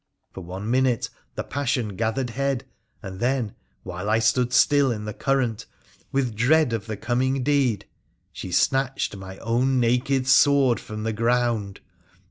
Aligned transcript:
For 0.33 0.41
one 0.43 0.67
minute 0.71 1.11
the 1.35 1.43
passion 1.43 1.89
gathered 1.95 2.31
head, 2.31 2.65
and 3.03 3.19
then, 3.19 3.53
while 3.83 4.09
I 4.09 4.17
stood 4.17 4.51
still 4.51 4.91
in 4.91 5.05
the 5.05 5.13
current 5.13 5.67
with 6.11 6.33
dread 6.35 6.73
of 6.73 6.87
the 6.87 6.97
coming 6.97 7.43
deed, 7.43 7.85
she 8.33 8.51
snatched 8.51 9.15
my 9.15 9.37
own 9.37 9.79
naked 9.79 10.25
sword 10.27 10.79
from 10.79 11.03
the 11.03 11.13
ground. 11.13 11.81